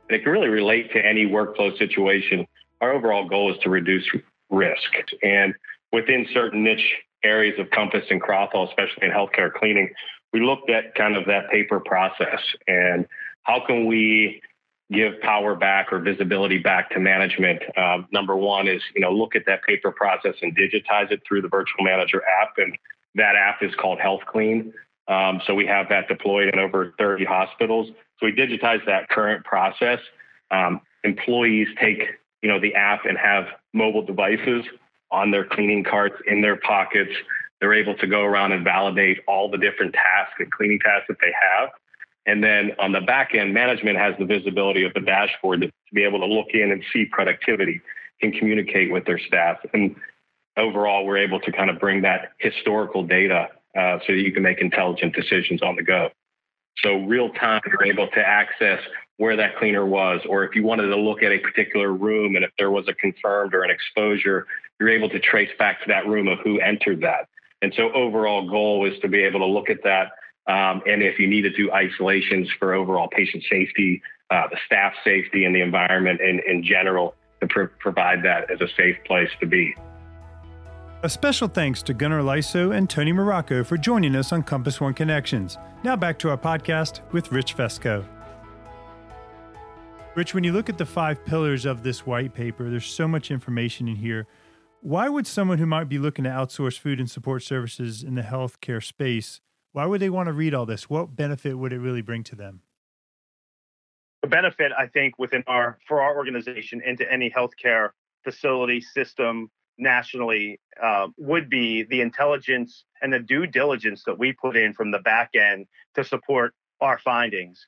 and 0.10 0.20
it 0.20 0.24
can 0.24 0.31
really 0.31 0.50
relate 0.50 0.91
to 0.93 1.05
any 1.05 1.27
workflow 1.27 1.77
situation. 1.77 2.48
Our 2.81 2.93
overall 2.93 3.29
goal 3.29 3.53
is 3.53 3.60
to 3.62 3.70
reduce 3.70 4.10
risk. 4.50 4.91
And 5.22 5.53
within 5.93 6.25
certain 6.34 6.63
niche 6.63 6.96
areas 7.23 7.59
of 7.59 7.69
Compass 7.71 8.05
and 8.09 8.21
Crothall, 8.21 8.67
especially 8.67 9.07
in 9.07 9.11
healthcare 9.11 9.51
cleaning, 9.53 9.93
we 10.33 10.41
looked 10.41 10.69
at 10.69 10.95
kind 10.95 11.15
of 11.15 11.25
that 11.25 11.49
paper 11.49 11.79
process 11.79 12.39
and 12.67 13.05
how 13.43 13.65
can 13.65 13.85
we 13.85 14.41
give 14.91 15.19
power 15.21 15.55
back 15.55 15.91
or 15.91 15.99
visibility 15.99 16.57
back 16.57 16.89
to 16.91 16.99
management. 16.99 17.61
Um, 17.77 18.07
number 18.11 18.35
one 18.35 18.67
is, 18.67 18.81
you 18.93 19.01
know, 19.01 19.11
look 19.11 19.35
at 19.35 19.43
that 19.47 19.63
paper 19.63 19.91
process 19.91 20.35
and 20.41 20.55
digitize 20.55 21.11
it 21.11 21.21
through 21.27 21.41
the 21.41 21.47
Virtual 21.47 21.83
Manager 21.83 22.21
app. 22.41 22.53
And 22.57 22.77
that 23.15 23.35
app 23.35 23.63
is 23.63 23.73
called 23.75 23.99
Health 23.99 24.21
Clean. 24.27 24.73
Um, 25.07 25.41
so 25.47 25.55
we 25.55 25.65
have 25.65 25.89
that 25.89 26.07
deployed 26.07 26.49
in 26.53 26.59
over 26.59 26.93
30 26.97 27.25
hospitals. 27.25 27.87
So 28.19 28.25
we 28.25 28.33
digitize 28.33 28.85
that 28.85 29.09
current 29.09 29.45
process. 29.45 29.99
Um, 30.51 30.81
employees 31.03 31.67
take, 31.79 32.03
you 32.41 32.49
know, 32.49 32.59
the 32.59 32.75
app 32.75 33.05
and 33.05 33.17
have 33.17 33.45
mobile 33.73 34.05
devices 34.05 34.65
on 35.11 35.31
their 35.31 35.45
cleaning 35.45 35.83
carts 35.83 36.15
in 36.27 36.41
their 36.41 36.55
pockets. 36.55 37.11
They're 37.59 37.73
able 37.73 37.95
to 37.97 38.07
go 38.07 38.21
around 38.21 38.53
and 38.53 38.63
validate 38.63 39.19
all 39.27 39.49
the 39.49 39.57
different 39.57 39.93
tasks 39.93 40.35
and 40.39 40.51
cleaning 40.51 40.79
tasks 40.79 41.05
that 41.09 41.17
they 41.21 41.31
have. 41.31 41.69
And 42.25 42.43
then 42.43 42.71
on 42.79 42.91
the 42.91 43.01
back 43.01 43.33
end, 43.33 43.53
management 43.53 43.97
has 43.97 44.15
the 44.19 44.25
visibility 44.25 44.83
of 44.83 44.93
the 44.93 44.99
dashboard 45.01 45.61
to 45.61 45.71
be 45.93 46.03
able 46.03 46.19
to 46.19 46.25
look 46.25 46.47
in 46.53 46.71
and 46.71 46.83
see 46.93 47.05
productivity 47.05 47.81
and 48.21 48.33
communicate 48.33 48.91
with 48.91 49.05
their 49.05 49.19
staff. 49.19 49.57
And 49.73 49.95
overall, 50.57 51.05
we're 51.05 51.17
able 51.17 51.39
to 51.39 51.51
kind 51.51 51.69
of 51.69 51.79
bring 51.79 52.01
that 52.03 52.33
historical 52.37 53.03
data 53.03 53.49
uh, 53.75 53.99
so 54.05 54.13
that 54.13 54.21
you 54.21 54.31
can 54.31 54.43
make 54.43 54.59
intelligent 54.59 55.15
decisions 55.15 55.61
on 55.61 55.75
the 55.75 55.83
go. 55.83 56.09
So 56.83 56.97
real 57.05 57.29
time, 57.29 57.61
you're 57.67 57.85
able 57.85 58.07
to 58.07 58.19
access 58.19 58.79
where 59.21 59.35
that 59.35 59.55
cleaner 59.57 59.85
was, 59.85 60.19
or 60.27 60.43
if 60.45 60.55
you 60.55 60.63
wanted 60.63 60.87
to 60.87 60.95
look 60.95 61.21
at 61.21 61.31
a 61.31 61.37
particular 61.37 61.93
room 61.93 62.35
and 62.35 62.43
if 62.43 62.49
there 62.57 62.71
was 62.71 62.87
a 62.87 62.93
confirmed 62.95 63.53
or 63.53 63.61
an 63.61 63.69
exposure, 63.69 64.47
you're 64.79 64.89
able 64.89 65.07
to 65.07 65.19
trace 65.19 65.51
back 65.59 65.79
to 65.79 65.87
that 65.89 66.07
room 66.07 66.27
of 66.27 66.39
who 66.39 66.59
entered 66.59 67.01
that. 67.01 67.29
And 67.61 67.71
so 67.77 67.91
overall 67.93 68.49
goal 68.49 68.91
is 68.91 68.99
to 69.01 69.07
be 69.07 69.21
able 69.21 69.41
to 69.41 69.45
look 69.45 69.69
at 69.69 69.83
that. 69.83 70.13
Um, 70.47 70.81
and 70.87 71.03
if 71.03 71.19
you 71.19 71.27
need 71.27 71.43
to 71.43 71.51
do 71.51 71.71
isolations 71.71 72.49
for 72.57 72.73
overall 72.73 73.09
patient 73.09 73.43
safety, 73.47 74.01
uh, 74.31 74.47
the 74.49 74.57
staff 74.65 74.93
safety 75.03 75.45
and 75.45 75.55
the 75.55 75.61
environment 75.61 76.19
in, 76.19 76.41
in 76.47 76.63
general, 76.63 77.13
to 77.41 77.47
pr- 77.47 77.65
provide 77.77 78.23
that 78.23 78.49
as 78.49 78.59
a 78.59 78.67
safe 78.75 78.97
place 79.05 79.29
to 79.39 79.45
be. 79.45 79.75
A 81.03 81.09
special 81.09 81.47
thanks 81.47 81.83
to 81.83 81.93
Gunnar 81.93 82.23
Lyso 82.23 82.75
and 82.75 82.89
Tony 82.89 83.13
Morocco 83.13 83.63
for 83.63 83.77
joining 83.77 84.15
us 84.15 84.31
on 84.31 84.41
Compass 84.41 84.81
One 84.81 84.95
Connections. 84.95 85.59
Now 85.83 85.95
back 85.95 86.17
to 86.19 86.31
our 86.31 86.37
podcast 86.39 87.01
with 87.11 87.31
Rich 87.31 87.55
Feczko. 87.55 88.03
Rich, 90.13 90.33
when 90.33 90.43
you 90.43 90.51
look 90.51 90.67
at 90.67 90.77
the 90.77 90.85
five 90.85 91.23
pillars 91.23 91.65
of 91.65 91.83
this 91.83 92.05
white 92.05 92.33
paper, 92.33 92.69
there's 92.69 92.85
so 92.85 93.07
much 93.07 93.31
information 93.31 93.87
in 93.87 93.95
here. 93.95 94.27
Why 94.81 95.07
would 95.07 95.25
someone 95.25 95.57
who 95.57 95.65
might 95.65 95.85
be 95.85 95.99
looking 95.99 96.25
to 96.25 96.29
outsource 96.29 96.77
food 96.77 96.99
and 96.99 97.09
support 97.09 97.43
services 97.43 98.03
in 98.03 98.15
the 98.15 98.21
healthcare 98.21 98.83
space, 98.83 99.39
why 99.71 99.85
would 99.85 100.01
they 100.01 100.09
want 100.09 100.27
to 100.27 100.33
read 100.33 100.53
all 100.53 100.65
this? 100.65 100.89
What 100.89 101.15
benefit 101.15 101.53
would 101.53 101.71
it 101.71 101.79
really 101.79 102.01
bring 102.01 102.23
to 102.25 102.35
them? 102.35 102.61
The 104.21 104.27
benefit, 104.27 104.73
I 104.77 104.87
think, 104.87 105.17
within 105.17 105.45
our 105.47 105.79
for 105.87 106.01
our 106.01 106.17
organization 106.17 106.81
into 106.85 107.09
any 107.09 107.29
healthcare 107.29 107.91
facility 108.25 108.81
system 108.81 109.49
nationally 109.77 110.59
uh, 110.83 111.07
would 111.17 111.49
be 111.49 111.83
the 111.83 112.01
intelligence 112.01 112.83
and 113.01 113.13
the 113.13 113.19
due 113.19 113.47
diligence 113.47 114.03
that 114.05 114.19
we 114.19 114.33
put 114.33 114.57
in 114.57 114.73
from 114.73 114.91
the 114.91 114.99
back 114.99 115.29
end 115.35 115.67
to 115.95 116.03
support 116.03 116.53
our 116.81 116.99
findings. 116.99 117.65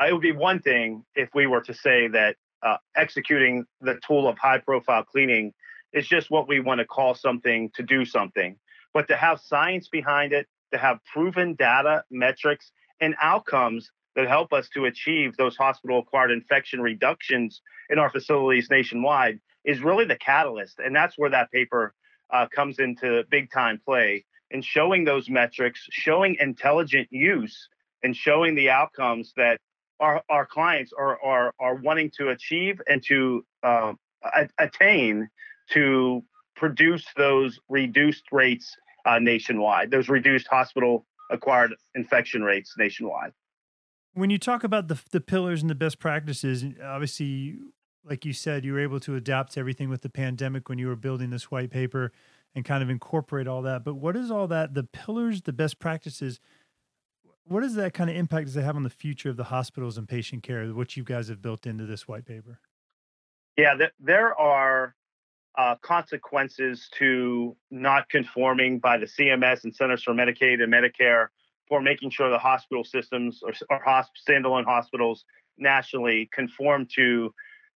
It 0.00 0.12
would 0.12 0.22
be 0.22 0.32
one 0.32 0.60
thing 0.60 1.04
if 1.14 1.30
we 1.34 1.46
were 1.46 1.62
to 1.62 1.74
say 1.74 2.08
that 2.08 2.36
uh, 2.62 2.76
executing 2.94 3.64
the 3.80 3.98
tool 4.06 4.28
of 4.28 4.38
high 4.38 4.58
profile 4.58 5.04
cleaning 5.04 5.52
is 5.92 6.06
just 6.06 6.30
what 6.30 6.48
we 6.48 6.60
want 6.60 6.80
to 6.80 6.84
call 6.84 7.14
something 7.14 7.70
to 7.74 7.82
do 7.82 8.04
something. 8.04 8.56
But 8.92 9.08
to 9.08 9.16
have 9.16 9.40
science 9.40 9.88
behind 9.88 10.32
it, 10.32 10.46
to 10.72 10.78
have 10.78 10.98
proven 11.12 11.54
data, 11.54 12.04
metrics, 12.10 12.72
and 13.00 13.14
outcomes 13.20 13.90
that 14.14 14.28
help 14.28 14.52
us 14.52 14.68
to 14.70 14.86
achieve 14.86 15.36
those 15.36 15.56
hospital 15.56 16.00
acquired 16.00 16.30
infection 16.30 16.80
reductions 16.80 17.60
in 17.90 17.98
our 17.98 18.10
facilities 18.10 18.68
nationwide 18.70 19.38
is 19.64 19.80
really 19.80 20.04
the 20.04 20.16
catalyst. 20.16 20.78
And 20.78 20.94
that's 20.94 21.16
where 21.16 21.30
that 21.30 21.50
paper 21.52 21.94
uh, 22.30 22.46
comes 22.54 22.78
into 22.78 23.24
big 23.30 23.50
time 23.50 23.80
play 23.84 24.24
in 24.50 24.62
showing 24.62 25.04
those 25.04 25.28
metrics, 25.28 25.86
showing 25.90 26.36
intelligent 26.40 27.08
use, 27.10 27.68
and 28.02 28.16
showing 28.16 28.54
the 28.54 28.70
outcomes 28.70 29.32
that 29.36 29.58
our, 30.00 30.22
our 30.28 30.46
clients 30.46 30.92
are, 30.96 31.18
are, 31.22 31.54
are 31.58 31.74
wanting 31.76 32.10
to 32.18 32.30
achieve 32.30 32.80
and 32.88 33.02
to 33.06 33.44
uh, 33.62 33.92
attain 34.58 35.28
to 35.70 36.22
produce 36.54 37.04
those 37.16 37.58
reduced 37.68 38.24
rates 38.32 38.76
uh, 39.04 39.18
nationwide, 39.18 39.90
those 39.90 40.08
reduced 40.08 40.46
hospital 40.48 41.06
acquired 41.30 41.74
infection 41.94 42.42
rates 42.42 42.74
nationwide. 42.78 43.32
When 44.14 44.30
you 44.30 44.38
talk 44.38 44.64
about 44.64 44.88
the, 44.88 44.98
the 45.10 45.20
pillars 45.20 45.60
and 45.60 45.68
the 45.68 45.74
best 45.74 45.98
practices, 45.98 46.64
obviously 46.82 47.58
like 48.08 48.24
you 48.24 48.32
said, 48.32 48.64
you 48.64 48.72
were 48.72 48.80
able 48.80 49.00
to 49.00 49.16
adapt 49.16 49.52
to 49.52 49.60
everything 49.60 49.88
with 49.88 50.02
the 50.02 50.08
pandemic 50.08 50.68
when 50.68 50.78
you 50.78 50.86
were 50.86 50.96
building 50.96 51.30
this 51.30 51.50
white 51.50 51.70
paper 51.70 52.12
and 52.54 52.64
kind 52.64 52.82
of 52.82 52.88
incorporate 52.88 53.46
all 53.46 53.62
that. 53.62 53.84
But 53.84 53.94
what 53.94 54.16
is 54.16 54.30
all 54.30 54.46
that? 54.48 54.74
The 54.74 54.84
pillars, 54.84 55.42
the 55.42 55.52
best 55.52 55.78
practices. 55.78 56.40
What 57.48 57.62
is 57.62 57.74
that 57.76 57.94
kind 57.94 58.10
of 58.10 58.16
impact 58.16 58.46
does 58.46 58.56
it 58.56 58.62
have 58.62 58.74
on 58.74 58.82
the 58.82 58.90
future 58.90 59.30
of 59.30 59.36
the 59.36 59.44
hospitals 59.44 59.98
and 59.98 60.08
patient 60.08 60.42
care? 60.42 60.66
What 60.66 60.96
you 60.96 61.04
guys 61.04 61.28
have 61.28 61.40
built 61.40 61.66
into 61.66 61.86
this 61.86 62.08
white 62.08 62.26
paper? 62.26 62.58
Yeah, 63.56 63.74
there 64.00 64.38
are 64.38 64.94
uh, 65.56 65.76
consequences 65.76 66.88
to 66.98 67.56
not 67.70 68.08
conforming 68.08 68.80
by 68.80 68.98
the 68.98 69.06
CMS 69.06 69.64
and 69.64 69.74
Centers 69.74 70.02
for 70.02 70.12
Medicaid 70.12 70.62
and 70.62 70.72
Medicare 70.72 71.28
for 71.68 71.80
making 71.80 72.10
sure 72.10 72.30
the 72.30 72.38
hospital 72.38 72.84
systems 72.84 73.40
or, 73.42 73.52
or 73.70 73.82
hosp- 73.84 74.08
standalone 74.28 74.64
hospitals 74.64 75.24
nationally 75.56 76.28
conform 76.32 76.86
to 76.96 77.32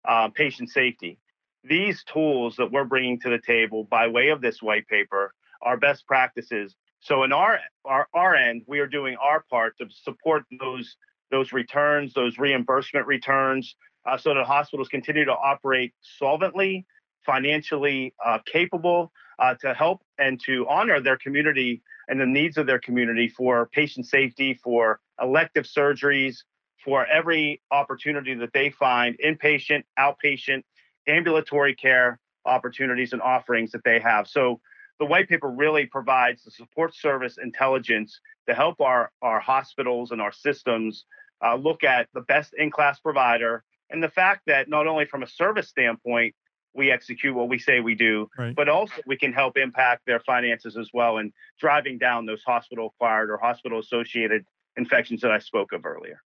uh, 0.07 0.29
patient 0.29 0.69
safety. 0.69 1.19
These 1.63 2.03
tools 2.05 2.55
that 2.55 2.71
we're 2.71 2.86
bringing 2.86 3.19
to 3.19 3.29
the 3.29 3.39
table 3.39 3.83
by 3.83 4.07
way 4.07 4.29
of 4.29 4.41
this 4.41 4.62
white 4.62 4.88
paper 4.88 5.33
are 5.62 5.77
best 5.77 6.07
practices. 6.07 6.75
So 7.00 7.24
in 7.24 7.32
our 7.32 7.60
our, 7.86 8.08
our 8.13 8.36
end, 8.36 8.63
we 8.68 8.80
are 8.80 8.88
doing 8.88 9.16
our 9.22 9.44
part 9.50 9.77
to 9.77 9.88
support 9.89 10.44
those 10.60 10.98
those 11.32 11.51
returns, 11.51 12.13
those 12.13 12.38
reimbursement 12.38 13.06
returns, 13.06 13.75
uh, 14.06 14.18
so 14.18 14.34
that 14.34 14.46
hospitals 14.46 14.88
continue 14.88 15.25
to 15.25 15.34
operate 15.34 15.94
solvently, 16.22 16.86
financially 17.25 18.13
uh, 18.25 18.39
capable, 18.46 19.12
uh, 19.39 19.54
to 19.56 19.74
help 19.74 20.01
and 20.18 20.39
to 20.46 20.66
honor 20.70 21.01
their 21.01 21.18
community 21.18 21.82
and 22.08 22.20
the 22.20 22.25
needs 22.25 22.58
of 22.58 22.66
their 22.66 22.80
community 22.80 23.27
for 23.27 23.68
patient 23.74 24.06
safety, 24.06 24.54
for 24.54 25.00
elective 25.22 25.66
surgeries, 25.66 26.38
for 26.84 27.06
every 27.08 27.62
opportunity 27.72 28.34
that 28.34 28.54
they 28.54 28.70
find 28.70 29.18
inpatient, 29.24 29.84
outpatient, 30.00 30.63
ambulatory 31.08 31.75
care 31.75 32.20
opportunities 32.46 33.12
and 33.12 33.22
offerings 33.22 33.72
that 33.72 33.84
they 33.84 34.00
have. 34.00 34.27
So 34.27 34.62
the 35.00 35.06
white 35.06 35.30
paper 35.30 35.50
really 35.50 35.86
provides 35.86 36.44
the 36.44 36.51
support 36.51 36.96
service 36.96 37.38
intelligence 37.42 38.20
to 38.48 38.54
help 38.54 38.82
our, 38.82 39.12
our 39.22 39.39
hospitals 39.39 40.12
and 40.12 40.22
our 40.22 40.32
systems 40.32 41.06
uh, 41.46 41.56
look 41.56 41.84
at 41.84 42.08
the 42.13 42.22
best 42.22 42.54
in 42.58 42.72
class 42.72 43.00
provider 43.00 43.63
and 43.89 44.04
the 44.04 44.10
fact 44.10 44.42
that 44.48 44.70
not 44.70 44.88
only 44.88 45.06
from 45.06 45.24
a 45.24 45.27
service 45.27 45.70
standpoint, 45.70 46.36
we 46.74 46.92
execute 46.92 47.34
what 47.34 47.50
we 47.50 47.58
say 47.58 47.80
we 47.80 47.96
do, 47.96 48.30
right. 48.38 48.56
but 48.56 48.70
also 48.70 48.94
we 49.08 49.18
can 49.18 49.34
help 49.34 49.58
impact 49.58 50.04
their 50.06 50.20
finances 50.20 50.77
as 50.77 50.89
well 50.94 51.18
and 51.18 51.34
driving 51.60 51.98
down 51.98 52.25
those 52.25 52.44
hospital 52.44 52.88
acquired 52.88 53.32
or 53.32 53.38
hospital 53.38 53.80
associated 53.80 54.46
infections 54.75 55.22
that 55.22 55.32
I 55.32 55.39
spoke 55.39 55.72
of 55.72 55.86
earlier. 55.86 56.22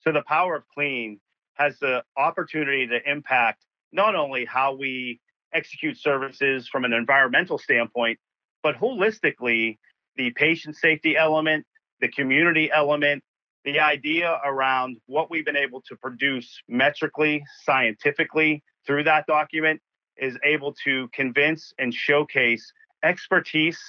So 0.00 0.12
the 0.12 0.22
power 0.22 0.54
of 0.54 0.64
clean 0.72 1.20
has 1.54 1.78
the 1.80 2.04
opportunity 2.16 2.86
to 2.86 3.10
impact 3.10 3.64
not 3.92 4.14
only 4.14 4.44
how 4.44 4.74
we 4.74 5.20
execute 5.54 5.98
services 5.98 6.68
from 6.68 6.84
an 6.84 6.92
environmental 6.92 7.58
standpoint, 7.58 8.18
but 8.62 8.76
holistically, 8.76 9.78
the 10.16 10.30
patient 10.32 10.76
safety 10.76 11.16
element, 11.16 11.66
the 12.00 12.08
community 12.08 12.70
element, 12.70 13.22
the 13.64 13.80
idea 13.80 14.40
around 14.44 14.96
what 15.06 15.30
we've 15.30 15.44
been 15.44 15.56
able 15.56 15.80
to 15.82 15.96
produce 15.96 16.62
metrically, 16.68 17.44
scientifically 17.64 18.62
through 18.86 19.04
that 19.04 19.26
document 19.26 19.80
is 20.16 20.36
able 20.44 20.74
to 20.84 21.08
convince 21.12 21.72
and 21.78 21.94
showcase 21.94 22.72
expertise, 23.04 23.80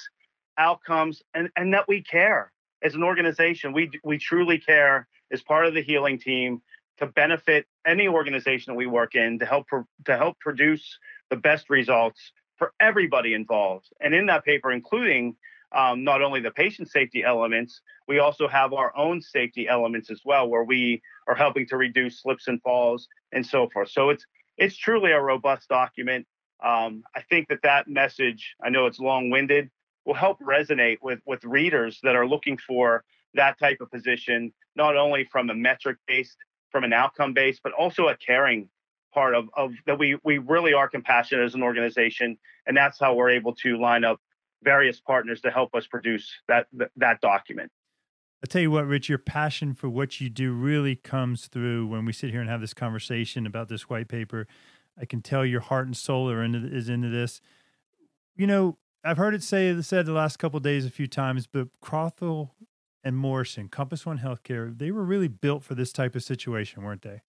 outcomes, 0.58 1.22
and, 1.34 1.50
and 1.56 1.74
that 1.74 1.86
we 1.88 2.02
care 2.02 2.52
as 2.82 2.94
an 2.94 3.02
organization. 3.02 3.72
We, 3.72 3.90
we 4.04 4.18
truly 4.18 4.58
care 4.58 5.08
as 5.32 5.42
part 5.42 5.66
of 5.66 5.74
the 5.74 5.82
healing 5.82 6.18
team 6.18 6.62
to 6.98 7.06
benefit 7.06 7.66
any 7.86 8.06
organization 8.06 8.72
that 8.72 8.76
we 8.76 8.86
work 8.86 9.14
in 9.14 9.38
to 9.40 9.46
help 9.46 9.66
to 10.04 10.16
help 10.16 10.38
produce 10.38 10.98
the 11.30 11.36
best 11.36 11.70
results 11.70 12.32
for 12.56 12.72
everybody 12.80 13.34
involved. 13.34 13.88
And 14.00 14.14
in 14.14 14.26
that 14.26 14.44
paper, 14.44 14.70
including 14.70 15.36
um, 15.74 16.04
not 16.04 16.22
only 16.22 16.40
the 16.40 16.52
patient 16.52 16.90
safety 16.90 17.24
elements, 17.24 17.80
we 18.06 18.20
also 18.20 18.46
have 18.46 18.72
our 18.72 18.96
own 18.96 19.20
safety 19.20 19.68
elements 19.68 20.10
as 20.10 20.20
well, 20.24 20.48
where 20.48 20.62
we 20.64 21.02
are 21.26 21.34
helping 21.34 21.66
to 21.68 21.76
reduce 21.76 22.22
slips 22.22 22.46
and 22.46 22.62
falls 22.62 23.08
and 23.32 23.44
so 23.44 23.68
forth. 23.70 23.90
So 23.90 24.10
it's 24.10 24.24
it's 24.56 24.76
truly 24.76 25.10
a 25.10 25.20
robust 25.20 25.68
document. 25.68 26.26
Um, 26.64 27.02
I 27.16 27.22
think 27.22 27.48
that 27.48 27.62
that 27.64 27.88
message, 27.88 28.54
I 28.62 28.70
know 28.70 28.86
it's 28.86 29.00
long-winded, 29.00 29.68
will 30.04 30.14
help 30.14 30.38
resonate 30.40 30.98
with 31.02 31.18
with 31.26 31.42
readers 31.44 31.98
that 32.04 32.14
are 32.14 32.26
looking 32.26 32.56
for 32.56 33.02
that 33.34 33.58
type 33.58 33.78
of 33.80 33.90
position, 33.90 34.52
not 34.76 34.96
only 34.96 35.24
from 35.24 35.50
a 35.50 35.54
metric 35.54 35.98
based, 36.06 36.36
from 36.70 36.84
an 36.84 36.92
outcome 36.92 37.32
based, 37.32 37.60
but 37.64 37.72
also 37.72 38.08
a 38.08 38.16
caring 38.16 38.68
part 39.14 39.34
of, 39.34 39.48
of 39.56 39.72
that 39.86 39.98
we 39.98 40.18
we 40.24 40.38
really 40.38 40.74
are 40.74 40.88
compassionate 40.88 41.44
as 41.44 41.54
an 41.54 41.62
organization, 41.62 42.36
and 42.66 42.76
that's 42.76 42.98
how 42.98 43.14
we're 43.14 43.30
able 43.30 43.54
to 43.56 43.78
line 43.80 44.04
up 44.04 44.20
various 44.62 45.00
partners 45.00 45.40
to 45.42 45.50
help 45.50 45.74
us 45.74 45.86
produce 45.86 46.30
that 46.48 46.66
that, 46.96 47.20
document. 47.20 47.70
I 48.42 48.46
tell 48.46 48.60
you 48.60 48.70
what, 48.70 48.86
Rich, 48.86 49.08
your 49.08 49.18
passion 49.18 49.72
for 49.72 49.88
what 49.88 50.20
you 50.20 50.28
do 50.28 50.52
really 50.52 50.96
comes 50.96 51.46
through 51.46 51.86
when 51.86 52.04
we 52.04 52.12
sit 52.12 52.30
here 52.30 52.40
and 52.40 52.50
have 52.50 52.60
this 52.60 52.74
conversation 52.74 53.46
about 53.46 53.68
this 53.68 53.88
white 53.88 54.08
paper. 54.08 54.46
I 55.00 55.06
can 55.06 55.22
tell 55.22 55.46
your 55.46 55.60
heart 55.60 55.86
and 55.86 55.96
soul 55.96 56.30
are 56.30 56.42
into, 56.42 56.58
is 56.66 56.88
into 56.88 57.08
this. 57.08 57.40
You 58.36 58.46
know, 58.46 58.76
I've 59.02 59.16
heard 59.16 59.34
it 59.34 59.42
say 59.42 59.80
said 59.80 60.06
the 60.06 60.12
last 60.12 60.38
couple 60.38 60.60
days 60.60 60.84
a 60.84 60.90
few 60.90 61.06
times, 61.06 61.46
but 61.46 61.68
Crothall 61.82 62.50
and 63.02 63.16
Morrison, 63.16 63.68
Compass 63.68 64.04
One 64.04 64.18
Healthcare, 64.18 64.76
they 64.76 64.90
were 64.90 65.04
really 65.04 65.28
built 65.28 65.62
for 65.62 65.74
this 65.74 65.92
type 65.92 66.14
of 66.14 66.22
situation, 66.22 66.82
weren't 66.82 67.02
they? 67.02 67.22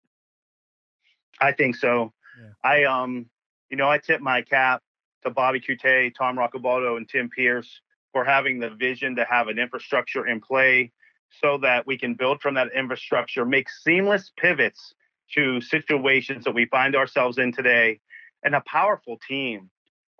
I 1.40 1.52
think 1.52 1.76
so. 1.76 2.12
Yeah. 2.40 2.50
I 2.62 2.84
um, 2.84 3.26
you 3.70 3.76
know, 3.76 3.88
I 3.88 3.98
tip 3.98 4.20
my 4.20 4.42
cap 4.42 4.82
to 5.24 5.30
Bobby 5.30 5.60
Kutteh, 5.60 6.14
Tom 6.16 6.36
Roccobaldo, 6.36 6.96
and 6.96 7.08
Tim 7.08 7.28
Pierce 7.28 7.80
for 8.12 8.24
having 8.24 8.60
the 8.60 8.70
vision 8.70 9.16
to 9.16 9.24
have 9.24 9.48
an 9.48 9.58
infrastructure 9.58 10.26
in 10.26 10.40
play 10.40 10.92
so 11.42 11.58
that 11.58 11.86
we 11.86 11.98
can 11.98 12.14
build 12.14 12.40
from 12.40 12.54
that 12.54 12.68
infrastructure, 12.72 13.44
make 13.44 13.68
seamless 13.68 14.30
pivots 14.36 14.94
to 15.34 15.60
situations 15.60 16.44
that 16.44 16.54
we 16.54 16.66
find 16.66 16.94
ourselves 16.94 17.38
in 17.38 17.52
today 17.52 18.00
and 18.44 18.54
a 18.54 18.62
powerful 18.66 19.18
team. 19.26 19.70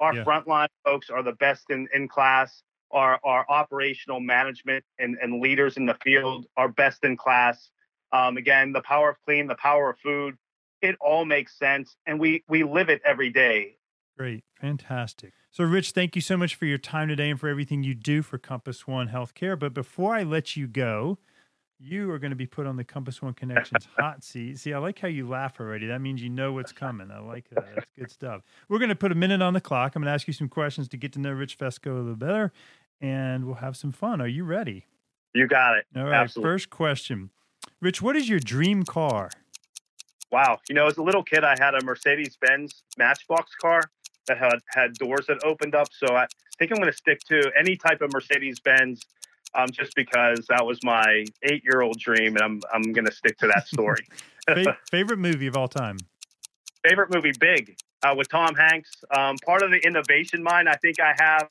Our 0.01 0.15
yeah. 0.15 0.25
frontline 0.25 0.69
folks 0.85 1.11
are 1.11 1.23
the 1.23 1.33
best 1.33 1.71
in, 1.71 1.87
in 1.95 2.09
class. 2.09 2.63
Our, 2.91 3.21
our 3.25 3.45
operational 3.49 4.21
management 4.21 4.85
and, 4.99 5.17
and 5.23 5.41
leaders 5.41 5.77
in 5.77 5.87
the 5.87 5.97
field 6.03 6.47
are 6.57 6.69
best 6.69 7.05
in 7.05 7.17
class. 7.17 7.71
Um, 8.13 8.37
again, 8.37 8.73
the 8.73 8.83
power 8.83 9.11
of 9.11 9.17
clean, 9.25 9.47
the 9.47 9.57
power 9.57 9.91
of 9.91 9.99
food, 9.99 10.37
it 10.85 10.97
all 11.01 11.25
makes 11.25 11.59
sense. 11.59 11.97
And 12.07 12.21
we, 12.21 12.45
we 12.49 12.63
live 12.63 12.89
it 12.89 13.01
every 13.05 13.31
day. 13.31 13.77
Great. 14.17 14.45
Fantastic. 14.61 15.33
So, 15.51 15.65
Rich, 15.65 15.91
thank 15.93 16.15
you 16.15 16.23
so 16.23 16.37
much 16.37 16.55
for 16.55 16.67
your 16.67 16.79
time 16.79 17.09
today 17.09 17.31
and 17.31 17.39
for 17.39 17.49
everything 17.49 17.83
you 17.83 17.95
do 17.95 18.23
for 18.23 18.39
Compass 18.39 18.87
One 18.87 19.09
Healthcare. 19.09 19.59
But 19.59 19.75
before 19.75 20.15
I 20.15 20.23
let 20.23 20.57
you 20.57 20.67
go, 20.67 21.19
you 21.81 22.11
are 22.11 22.19
going 22.19 22.31
to 22.31 22.37
be 22.37 22.47
put 22.47 22.67
on 22.67 22.77
the 22.77 22.85
Compass 22.85 23.21
One 23.21 23.35
Connections 23.35 23.89
hot 23.99 24.23
seat. 24.23 24.59
See, 24.59 24.73
I 24.73 24.79
like 24.79 24.99
how 24.99 25.09
you 25.09 25.29
laugh 25.29 25.59
already. 25.59 25.87
That 25.87 26.01
means 26.01 26.23
you 26.23 26.31
know 26.31 26.53
what's 26.53 26.73
coming. 26.73 27.11
I 27.11 27.19
like 27.21 27.49
that. 27.51 27.67
That's 27.75 27.87
good 27.99 28.11
stuff. 28.11 28.43
We're 28.69 28.79
going 28.79 28.89
to 28.91 28.95
put 28.95 29.11
a 29.13 29.17
minute 29.17 29.43
on 29.43 29.55
the 29.55 29.61
clock. 29.61 29.97
I'm 29.97 30.03
going 30.03 30.11
to 30.11 30.15
ask 30.15 30.27
you 30.27 30.33
some 30.33 30.49
questions 30.49 30.89
to 30.89 30.97
get 30.97 31.13
to 31.15 31.21
know 31.21 31.33
Rich 31.33 31.59
Feczko 31.59 31.93
a 31.93 31.95
little 31.95 32.17
better, 32.17 32.53
and 33.01 33.45
we'll 33.45 33.57
have 33.57 33.77
some 33.77 33.93
fun. 33.93 34.21
Are 34.21 34.29
you 34.29 34.45
ready? 34.45 34.87
You 35.35 35.49
got 35.49 35.77
it. 35.77 35.87
All 35.97 36.05
right. 36.05 36.15
Absolutely. 36.15 36.51
First 36.51 36.71
question 36.71 37.31
Rich, 37.81 38.01
what 38.01 38.17
is 38.17 38.29
your 38.29 38.41
dream 38.41 38.85
car? 38.85 39.31
Wow. 40.35 40.59
You 40.69 40.75
know, 40.75 40.89
as 40.89 40.97
a 40.97 41.03
little 41.03 41.23
kid, 41.23 41.45
I 41.45 41.55
had 41.57 41.77
a 41.77 41.85
Mercedes 41.85 42.37
Benz 42.41 42.83
Matchbox 42.99 43.55
car 43.55 43.83
that 44.27 44.37
had, 44.37 44.59
had 44.67 44.95
doors 44.95 45.27
that 45.29 45.45
opened 45.45 45.77
up. 45.77 45.87
So 45.93 46.17
I 46.17 46.27
think 46.59 46.73
I'm 46.73 46.79
going 46.79 46.91
to 46.91 46.97
stick 46.97 47.21
to 47.29 47.53
any 47.57 47.77
type 47.77 48.01
of 48.01 48.13
Mercedes 48.13 48.59
Benz 48.59 49.01
um, 49.55 49.69
just 49.71 49.95
because 49.95 50.45
that 50.49 50.67
was 50.67 50.81
my 50.83 51.25
eight 51.45 51.63
year 51.63 51.83
old 51.83 52.01
dream, 52.01 52.35
and 52.35 52.43
I'm 52.43 52.61
I'm 52.73 52.93
going 52.93 53.05
to 53.05 53.13
stick 53.13 53.39
to 53.39 53.47
that 53.47 53.69
story. 53.69 54.05
favorite 54.91 55.21
movie 55.21 55.47
of 55.47 55.57
all 55.57 55.69
time? 55.69 55.99
Favorite 56.85 57.15
movie, 57.15 57.31
Big, 57.39 57.79
uh, 58.03 58.13
with 58.17 58.29
Tom 58.29 58.57
Hanks. 58.57 58.91
Um, 59.17 59.37
part 59.47 59.63
of 59.63 59.71
the 59.71 59.79
innovation 59.87 60.43
mind 60.43 60.69
I 60.69 60.75
think 60.75 60.99
I 60.99 61.15
have. 61.17 61.49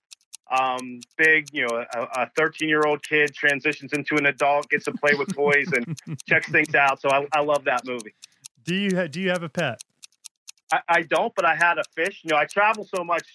Um, 0.51 0.99
big, 1.17 1.47
you 1.53 1.65
know, 1.65 1.85
a 1.93 2.29
13 2.35 2.67
year 2.67 2.81
old 2.85 3.01
kid 3.01 3.33
transitions 3.33 3.93
into 3.93 4.17
an 4.17 4.25
adult, 4.25 4.69
gets 4.69 4.83
to 4.85 4.91
play 4.91 5.13
with 5.15 5.33
toys, 5.33 5.71
and 5.71 5.97
checks 6.27 6.49
things 6.49 6.75
out. 6.75 6.99
So 6.99 7.09
I, 7.09 7.25
I 7.31 7.39
love 7.39 7.63
that 7.63 7.85
movie. 7.85 8.13
Do 8.63 8.75
you 8.75 8.95
ha- 8.95 9.07
do 9.07 9.21
you 9.21 9.29
have 9.29 9.43
a 9.43 9.49
pet? 9.49 9.83
I, 10.71 10.79
I, 10.89 11.01
don't, 11.03 11.33
but 11.35 11.45
I 11.45 11.55
had 11.55 11.77
a 11.77 11.83
fish. 11.95 12.21
You 12.23 12.31
know, 12.31 12.37
I 12.37 12.45
travel 12.45 12.83
so 12.83 13.03
much, 13.03 13.27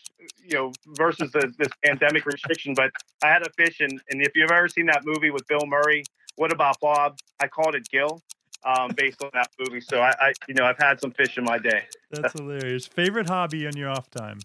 you 0.44 0.56
know, 0.56 0.73
versus 0.97 1.30
the, 1.30 1.52
this 1.56 1.68
pandemic 1.85 2.26
restriction. 2.26 2.75
But 2.75 2.90
I 3.23 3.28
had 3.28 3.42
a 3.42 3.50
fish, 3.50 3.78
and, 3.80 4.00
and 4.11 4.23
if 4.23 4.32
you've 4.35 4.50
ever 4.50 4.68
seen 4.68 4.87
that 4.87 5.02
movie 5.04 5.30
with 5.30 5.47
Bill 5.47 5.64
Murray, 5.66 6.02
what 6.35 6.52
about 6.52 6.80
Bob? 6.80 7.18
I 7.38 7.47
called 7.47 7.76
it 7.76 7.88
Gil, 7.90 8.23
um, 8.64 8.90
based 8.97 9.23
on 9.23 9.30
that 9.35 9.50
movie. 9.61 9.80
So 9.80 10.00
I, 10.00 10.11
I, 10.20 10.32
you 10.49 10.54
know, 10.54 10.64
I've 10.64 10.78
had 10.78 11.00
some 11.00 11.12
fish 11.12 11.38
in 11.38 11.44
my 11.44 11.58
day. 11.58 11.85
That's 12.11 12.32
hilarious. 12.32 12.87
Favorite 12.87 13.28
hobby 13.28 13.66
on 13.66 13.76
your 13.76 13.90
off 13.90 14.11
time? 14.11 14.40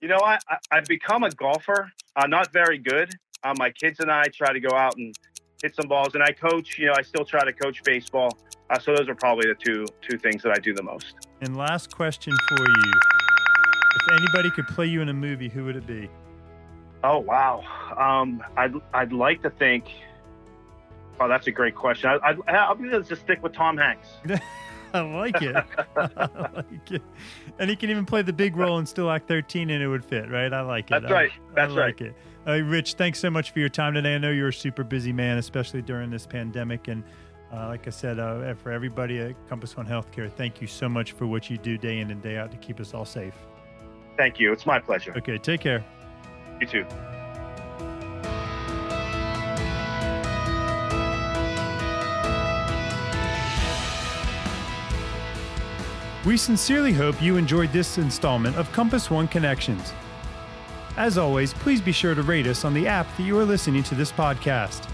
You 0.00 0.08
know, 0.08 0.18
I, 0.18 0.38
I 0.48 0.76
have 0.76 0.86
become 0.86 1.22
a 1.22 1.30
golfer. 1.30 1.92
I'm 2.16 2.30
not 2.30 2.52
very 2.52 2.78
good. 2.78 3.14
Uh, 3.44 3.54
my 3.56 3.70
kids 3.70 4.00
and 4.00 4.10
I 4.10 4.24
try 4.24 4.52
to 4.52 4.60
go 4.60 4.74
out 4.74 4.96
and 4.96 5.14
hit 5.62 5.76
some 5.76 5.86
balls, 5.86 6.14
and 6.14 6.22
I 6.24 6.32
coach. 6.32 6.76
You 6.78 6.86
know, 6.86 6.94
I 6.98 7.02
still 7.02 7.24
try 7.24 7.44
to 7.44 7.52
coach 7.52 7.82
baseball. 7.84 8.36
Uh, 8.68 8.78
so 8.78 8.94
those 8.94 9.08
are 9.08 9.14
probably 9.14 9.46
the 9.46 9.54
two 9.54 9.86
two 10.02 10.18
things 10.18 10.42
that 10.42 10.52
I 10.52 10.58
do 10.58 10.74
the 10.74 10.82
most. 10.82 11.14
And 11.40 11.56
last 11.56 11.94
question 11.94 12.34
for 12.48 12.58
you: 12.58 12.92
If 13.96 14.12
anybody 14.12 14.50
could 14.50 14.66
play 14.68 14.86
you 14.86 15.02
in 15.02 15.08
a 15.08 15.14
movie, 15.14 15.48
who 15.48 15.64
would 15.64 15.76
it 15.76 15.86
be? 15.86 16.08
Oh 17.04 17.18
wow, 17.18 17.62
um, 17.96 18.42
I'd 18.56 18.74
I'd 18.92 19.12
like 19.12 19.42
to 19.42 19.50
think. 19.50 19.84
Oh, 21.18 21.28
that's 21.28 21.46
a 21.46 21.50
great 21.50 21.74
question. 21.74 22.10
I, 22.10 22.30
I'd, 22.30 22.38
I'll 22.48 23.02
just 23.02 23.22
stick 23.22 23.42
with 23.42 23.54
Tom 23.54 23.78
Hanks. 23.78 24.08
I 24.92 25.00
like 25.00 25.42
it. 25.42 25.56
I 25.96 26.48
like 26.54 26.90
it. 26.90 27.02
And 27.58 27.70
he 27.70 27.76
can 27.76 27.90
even 27.90 28.06
play 28.06 28.22
the 28.22 28.32
big 28.32 28.56
role 28.56 28.78
and 28.78 28.88
still 28.88 29.10
act 29.10 29.28
13 29.28 29.70
and 29.70 29.82
it 29.82 29.88
would 29.88 30.04
fit, 30.04 30.30
right? 30.30 30.52
I 30.52 30.60
like 30.60 30.90
it. 30.90 31.02
That's 31.02 31.12
right. 31.12 31.30
That's 31.54 31.72
I 31.72 31.74
like 31.74 32.00
right. 32.00 32.10
it. 32.10 32.14
Uh, 32.46 32.62
Rich, 32.62 32.94
thanks 32.94 33.18
so 33.18 33.28
much 33.28 33.50
for 33.50 33.58
your 33.58 33.68
time 33.68 33.94
today. 33.94 34.14
I 34.14 34.18
know 34.18 34.30
you're 34.30 34.48
a 34.48 34.52
super 34.52 34.84
busy 34.84 35.12
man, 35.12 35.38
especially 35.38 35.82
during 35.82 36.10
this 36.10 36.26
pandemic. 36.26 36.88
And 36.88 37.02
uh, 37.52 37.68
like 37.68 37.86
I 37.86 37.90
said, 37.90 38.18
uh, 38.18 38.54
for 38.54 38.72
everybody 38.72 39.18
at 39.18 39.48
Compass 39.48 39.76
One 39.76 39.86
Healthcare, 39.86 40.30
thank 40.32 40.60
you 40.60 40.66
so 40.66 40.88
much 40.88 41.12
for 41.12 41.26
what 41.26 41.48
you 41.48 41.58
do 41.58 41.78
day 41.78 42.00
in 42.00 42.10
and 42.10 42.22
day 42.22 42.36
out 42.36 42.50
to 42.50 42.56
keep 42.56 42.80
us 42.80 42.94
all 42.94 43.04
safe. 43.04 43.34
Thank 44.16 44.40
you. 44.40 44.52
It's 44.52 44.66
my 44.66 44.78
pleasure. 44.78 45.14
Okay, 45.16 45.38
take 45.38 45.60
care. 45.60 45.84
You 46.60 46.66
too. 46.66 46.86
We 56.24 56.36
sincerely 56.36 56.92
hope 56.92 57.22
you 57.22 57.36
enjoyed 57.36 57.72
this 57.72 57.98
installment 57.98 58.56
of 58.56 58.72
Compass 58.72 59.10
One 59.10 59.28
Connections. 59.28 59.92
As 60.96 61.18
always, 61.18 61.54
please 61.54 61.80
be 61.80 61.92
sure 61.92 62.16
to 62.16 62.22
rate 62.22 62.48
us 62.48 62.64
on 62.64 62.74
the 62.74 62.88
app 62.88 63.06
that 63.16 63.22
you 63.22 63.38
are 63.38 63.44
listening 63.44 63.84
to 63.84 63.94
this 63.94 64.10
podcast. 64.10 64.88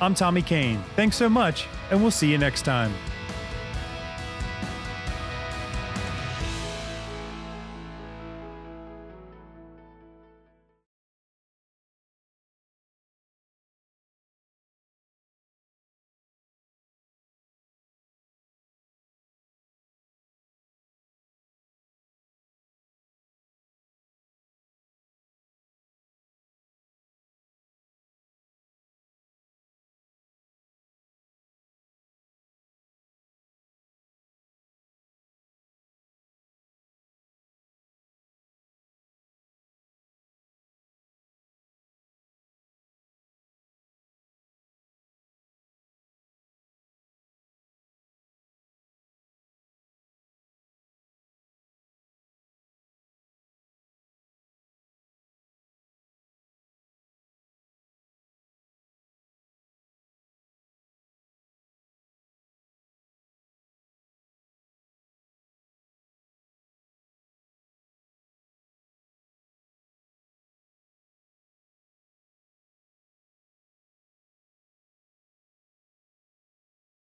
I'm 0.00 0.14
Tommy 0.14 0.42
Kane. 0.42 0.82
Thanks 0.96 1.16
so 1.16 1.28
much, 1.28 1.66
and 1.90 2.00
we'll 2.00 2.10
see 2.10 2.30
you 2.30 2.38
next 2.38 2.62
time. 2.62 2.92